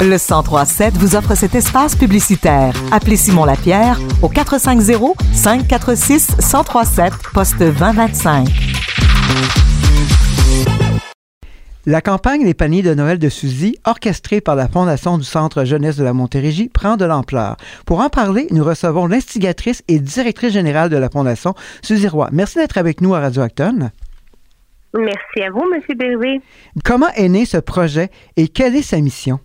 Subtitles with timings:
[0.00, 2.74] Le 1037 vous offre cet espace publicitaire.
[2.92, 8.48] Appelez Simon Lapierre au 450 546 1037 poste 2025.
[11.86, 15.96] La campagne des paniers de Noël de Suzy, orchestrée par la Fondation du Centre Jeunesse
[15.96, 17.58] de la Montérégie, prend de l'ampleur.
[17.84, 22.30] Pour en parler, nous recevons l'instigatrice et directrice générale de la Fondation, Suzy Roy.
[22.32, 23.90] Merci d'être avec nous à Radio Acton.
[24.96, 25.80] Merci à vous, M.
[25.96, 26.40] Bervé.
[26.84, 29.40] Comment est né ce projet et quelle est sa mission?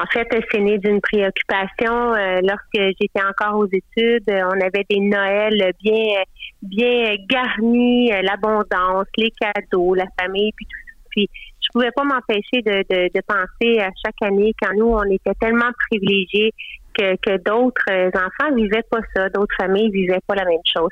[0.00, 2.14] En fait, c'est né d'une préoccupation.
[2.14, 6.22] Euh, lorsque j'étais encore aux études, on avait des Noëls bien,
[6.62, 10.80] bien garnis, euh, l'abondance, les cadeaux, la famille, puis tout
[11.10, 11.28] puis
[11.60, 15.34] je pouvais pas m'empêcher de, de, de, penser à chaque année quand nous on était
[15.40, 16.52] tellement privilégiés
[16.94, 20.90] que, d'autres enfants vivaient pas ça, d'autres familles vivaient pas la même chose.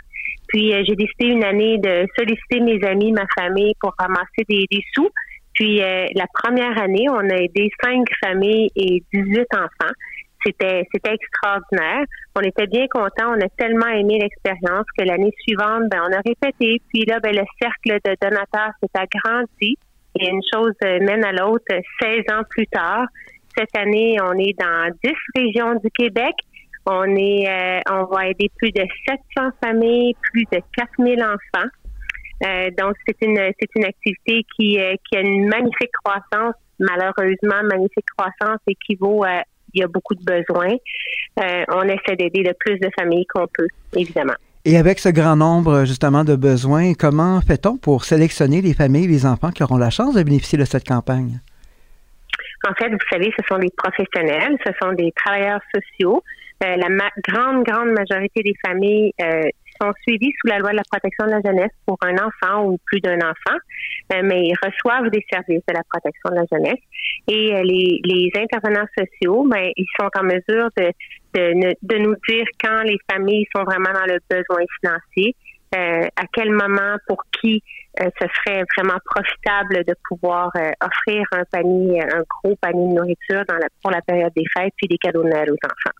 [0.48, 4.64] Puis euh, j'ai décidé une année de solliciter mes amis, ma famille pour ramasser des,
[4.70, 5.10] des sous.
[5.54, 9.92] Puis euh, la première année, on a aidé cinq familles et 18 enfants.
[10.44, 12.04] C'était c'était extraordinaire.
[12.36, 13.34] On était bien contents.
[13.36, 16.80] On a tellement aimé l'expérience que l'année suivante, ben, on a répété.
[16.88, 19.76] Puis là, ben, le cercle de donateurs s'est agrandi.
[20.20, 21.64] Et une chose mène à l'autre
[22.00, 23.06] 16 ans plus tard.
[23.58, 26.34] Cette année, on est dans 10 régions du Québec.
[26.86, 28.84] On est, euh, on va aider plus de
[29.36, 31.68] 700 familles, plus de 4000 enfants.
[32.46, 36.54] Euh, donc, c'est une, c'est une activité qui, euh, qui a une magnifique croissance.
[36.78, 39.42] Malheureusement, magnifique croissance équivaut à
[39.74, 40.76] il y a beaucoup de besoins.
[41.36, 44.34] on essaie d'aider le plus de familles qu'on peut, évidemment.
[44.64, 49.26] Et avec ce grand nombre justement de besoins, comment fait-on pour sélectionner les familles, les
[49.26, 51.40] enfants qui auront la chance de bénéficier de cette campagne?
[52.66, 56.22] En fait, vous savez, ce sont des professionnels, ce sont des travailleurs sociaux.
[56.64, 56.88] Euh, la
[57.28, 59.42] grande, grande majorité des familles euh,
[59.80, 62.78] sont suivies sous la loi de la protection de la jeunesse pour un enfant ou
[62.86, 63.56] plus d'un enfant,
[64.12, 66.82] euh, mais ils reçoivent des services de la protection de la jeunesse.
[67.28, 70.90] Et les, les intervenants sociaux, ben, ils sont en mesure de
[71.34, 75.34] de, de, nous dire quand les familles sont vraiment dans le besoin financier,
[75.76, 77.62] euh, à quel moment, pour qui
[78.00, 82.94] euh, ce serait vraiment profitable de pouvoir euh, offrir un panier, un gros panier de
[82.94, 85.94] nourriture dans la, pour la période des fêtes, puis des cadeaux de Noël aux enfants.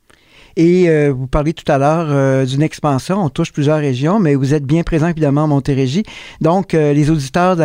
[0.57, 3.19] Et vous parliez tout à l'heure d'une expansion.
[3.19, 6.03] On touche plusieurs régions, mais vous êtes bien présent évidemment en Montérégie.
[6.41, 7.57] Donc, les auditeurs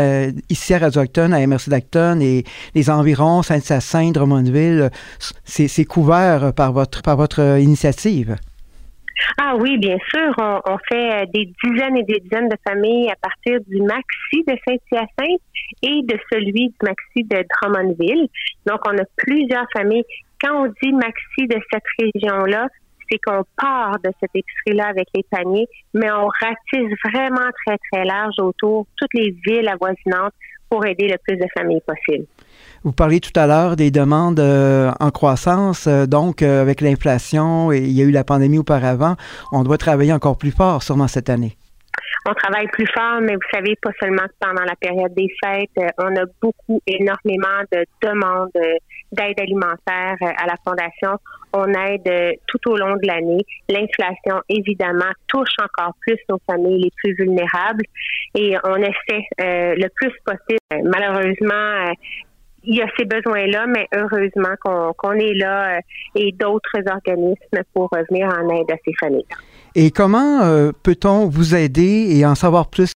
[0.50, 2.44] ici à Radio-Acton, à MRC d'Acton et
[2.75, 4.91] les environs, Sainte-Sassine, Drummondville,
[5.44, 8.35] c'est couvert par votre, par votre initiative.
[9.38, 10.34] Ah oui, bien sûr.
[10.38, 15.41] On, fait des dizaines et des dizaines de familles à partir du Maxi de Saint-Hyacinthe
[15.81, 18.28] et de celui du Maxi de Drummondville.
[18.66, 20.03] Donc, on a plusieurs familles.
[20.41, 22.67] Quand on dit Maxi de cette région-là,
[23.09, 28.05] c'est qu'on part de cette épicerie-là avec les paniers, mais on ratisse vraiment très, très
[28.05, 30.34] large autour toutes les villes avoisinantes
[30.69, 32.25] pour aider le plus de familles possible.
[32.84, 37.72] Vous parliez tout à l'heure des demandes euh, en croissance, euh, donc euh, avec l'inflation
[37.72, 39.16] et il y a eu la pandémie auparavant,
[39.54, 41.56] on doit travailler encore plus fort sûrement cette année
[42.26, 46.16] on travaille plus fort, mais vous savez, pas seulement pendant la période des fêtes, on
[46.16, 48.50] a beaucoup, énormément de demandes
[49.12, 51.20] d'aide alimentaire à la Fondation.
[51.52, 53.46] On aide tout au long de l'année.
[53.68, 57.84] L'inflation, évidemment, touche encore plus nos familles les plus vulnérables
[58.36, 60.60] et on essaie le plus possible.
[60.86, 61.92] Malheureusement,
[62.63, 65.79] il y a ces besoins-là, mais heureusement qu'on est là
[66.16, 69.25] et d'autres organismes pour revenir en aide à ces familles.
[69.75, 72.94] Et comment euh, peut-on vous aider et en savoir plus?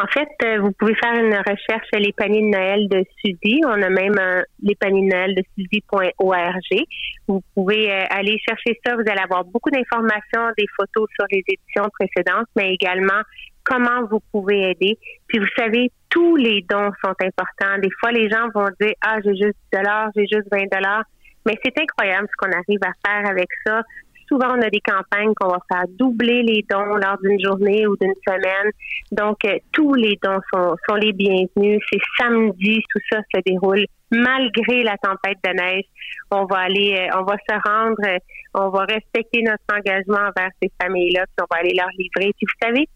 [0.00, 3.60] En fait, euh, vous pouvez faire une recherche les paniers de Noël de Suzy.
[3.64, 4.14] On a même
[4.62, 6.84] les paniers de Noël de Suzy.org.
[7.26, 8.94] Vous pouvez euh, aller chercher ça.
[8.94, 13.22] Vous allez avoir beaucoup d'informations, des photos sur les éditions précédentes, mais également
[13.64, 14.98] comment vous pouvez aider.
[15.26, 17.78] Puis vous savez, tous les dons sont importants.
[17.82, 21.02] Des fois, les gens vont dire, ah, j'ai juste 10 dollars, j'ai juste 20 dollars.
[21.44, 23.82] Mais c'est incroyable ce qu'on arrive à faire avec ça
[24.28, 27.96] souvent, on a des campagnes qu'on va faire doubler les dons lors d'une journée ou
[28.00, 28.70] d'une semaine.
[29.12, 31.80] Donc, euh, tous les dons sont, sont les bienvenus.
[31.90, 35.84] C'est samedi, tout ça se déroule malgré la tempête de neige.
[36.30, 38.18] On va aller, euh, on va se rendre, euh,
[38.54, 42.32] on va respecter notre engagement envers ces familles-là, puis on va aller leur livrer.
[42.36, 42.88] Puis vous savez,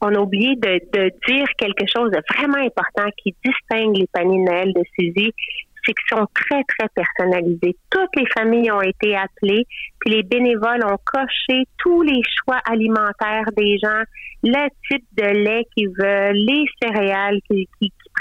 [0.00, 4.44] on a oublié de, de dire quelque chose de vraiment important qui distingue les paniers
[4.44, 5.32] de Noël de Suzy
[6.08, 7.76] sont très, très personnalisés.
[7.90, 9.66] Toutes les familles ont été appelées,
[9.98, 14.02] puis les bénévoles ont coché tous les choix alimentaires des gens,
[14.42, 17.66] le type de lait qu'ils veulent, les céréales qu'ils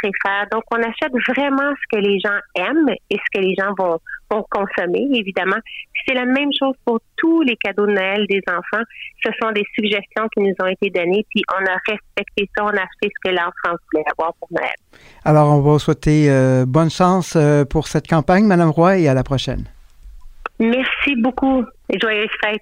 [0.02, 0.48] préfèrent.
[0.52, 4.00] Donc, on achète vraiment ce que les gens aiment et ce que les gens vont,
[4.30, 5.58] vont consommer, évidemment.
[6.08, 8.84] C'est la même chose pour tous les cadeaux de Noël des enfants.
[9.24, 12.70] Ce sont des suggestions qui nous ont été données, puis on a respecté ça, on
[12.70, 14.76] a acheté ce que l'enfant voulait avoir pour Noël.
[15.26, 19.08] Alors, on va vous souhaiter euh, bonne chance euh, pour cette campagne, Madame Roy, et
[19.08, 19.66] à la prochaine.
[20.60, 22.62] Merci beaucoup et joyeuses fêtes.